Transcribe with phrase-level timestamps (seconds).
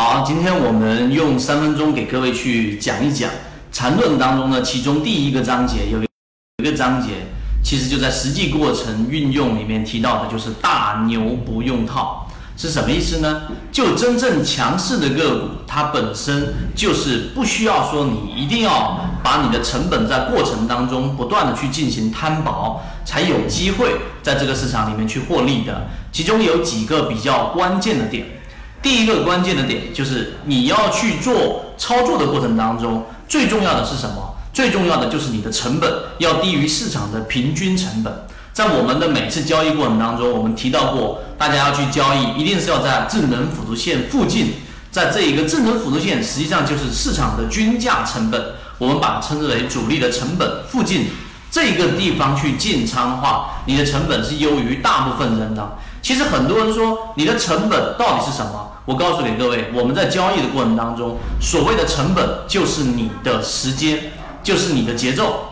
[0.00, 3.28] 好今天我们用三分钟给各位去讲一讲
[3.72, 7.08] 缠论当中呢，其中第一个章节有一个章节，
[7.64, 13.42] 其实就在实际过程运用里面提到的，就是大牛不用套，是什么意思呢？
[13.72, 25.88] 就真正强势的个股，它本身就是不需要说你一定要把你的成本在过程当中不断的去进行摊薄，才有机会在这个市场里面去获利的。
[26.12, 28.24] 其中有几个比较关键的点。
[28.80, 34.34] 第一个关键的点就是你要去做操作的过程当中，最重要的是什么？
[34.52, 38.12] 最重要的就是你的成本要低于市场的平均成本。
[38.52, 44.54] 在我们的每次交易过程当中，我们提到过，大家要去交易，一定是要在智能辅助线附近，
[44.90, 48.42] 在这一个智能辅助线实际上就是市场的均价成本，
[48.78, 51.06] 我们把它称之为主力的成本附近
[51.52, 55.78] 这个地方去进仓的话，你的成本是优于大部分人的。
[56.08, 58.72] 其实很多人说你的成本到底是什么？
[58.86, 64.10] 我告诉你各位，我们在交易的过程当中，所谓的成本就是你的时间，
[64.42, 65.50] 就是你的节奏，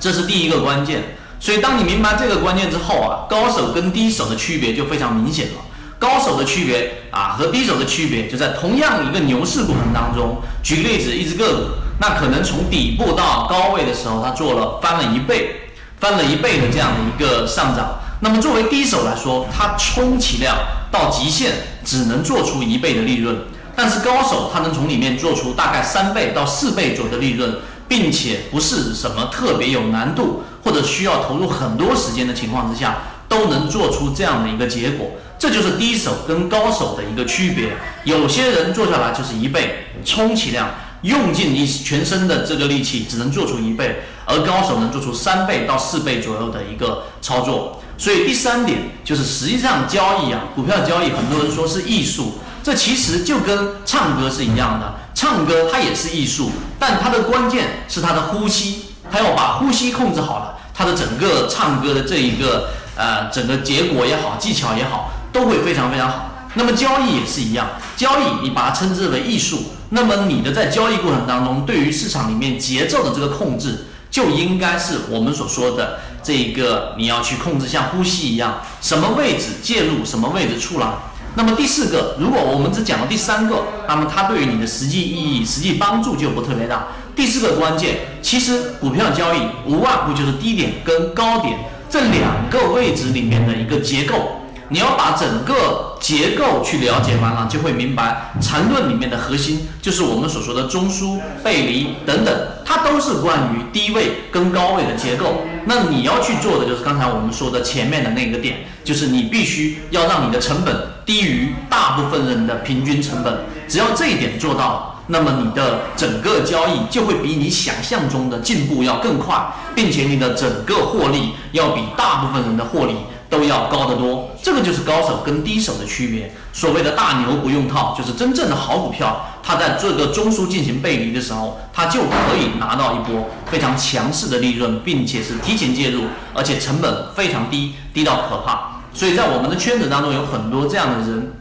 [0.00, 1.00] 这是第一个关键。
[1.38, 5.60] 所以当你明白这个关键之后啊，高手跟低手的区别就非常明显了。
[6.00, 10.38] 高手的区别啊和低手的区别就在同样一个牛市过程当中。
[10.60, 11.62] 举个例子，一只个股，
[12.00, 15.70] 那可能从底部到高位的时候，它做了翻了一倍，
[16.00, 18.00] 翻了一倍的这样的一个上涨。
[18.20, 20.56] 那么作为低手来说，它充其量
[20.90, 21.52] 到极限
[21.84, 23.36] 只能做出一倍的利润，
[23.76, 32.98] 但是高手他能从里面做出大概三倍到四倍左右的利润，并且不是什么特别有难度或者需要投入很多时间的情况之下，
[33.28, 35.10] 都能做出这样的一个结果。
[35.38, 37.72] 这就是低手跟高手的一个区别。
[38.04, 40.70] 有些人做下来就是一倍，充其量
[41.02, 47.82] 用尽你全身的这个力气只能做出一倍，而高手能做出三倍到四倍左右的一个操作。
[47.96, 66.30] 所以第三点就是，实际上交易啊，股票交易，很多人说是艺术，这其实就跟唱歌是一样的，唱歌它也是艺术，但它的关键是它的呼吸，它要把呼吸控制好了，它的整个唱歌的这一个呃整个结果也好，技巧也好，都会非常非常好。
[66.54, 76.00] 那么交易也是一样，交易你把它称之为艺术，那么你的在交易过程当中，对于市场里面节奏的这个控制，就应该是我们所说的。
[76.24, 80.88] 这一个你要去控制，像呼吸一样，什么位置介入，什么位置出来。
[81.36, 86.86] 那么第四个，如果我们只讲了第三个，那么它对于你的实际意义、实际帮助就不特别大。
[87.14, 91.58] 第四个关键，其实股票交易无外乎就是低点跟高点
[91.90, 94.43] 这两个位置里面的一个结构。
[94.74, 105.42] 你要把整个结构去了解完了，就会明白缠论里面的核心就是我们所说的中枢、背离等等，它都是关于低位跟高位的结构。
[105.64, 110.76] 那你要去做的就是刚才我们说的前面的那个点，就是你必须要让你的成本
[111.06, 113.44] 低于大部分人的平均成本。
[113.68, 119.40] 只要这一点做到了，那么你的整个交易就会比你想象中的进步要更快，
[119.72, 122.96] 并且你的整个获利要比大部分人的获利。
[123.36, 126.32] 都要高得多，这个就是高手跟低手的区别。
[126.52, 138.82] 所谓的大牛不用套，就是真正的好股票，它在这个中枢进行背离的时候，它就可以拿到一波非常强势的利润，并且是提前介入，而且成本非常低，低到可怕。
[138.92, 141.32] 所以在我们的圈子当中，有很多这样的人，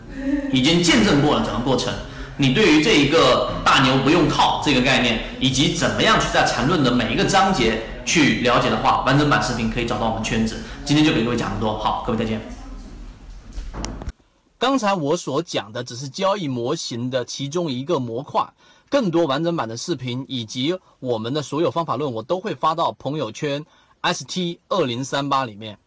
[0.51, 1.93] 已经见证过了整个过程。
[2.37, 10.63] 你对于这一个大牛不用套这个概念，以及怎么样去在缠论的每一个章节去了解的话，完整版视频可以找到我们圈子。
[10.85, 12.41] 今天就给各位讲这么多，好，各位再见。
[14.57, 18.45] 刚才我所讲的只是交易模型的其中一个模块，
[18.89, 23.65] 更多完整版的视频以及我们的所有方法论，我都会发到朋友圈
[24.01, 25.77] ST 二零三八里面。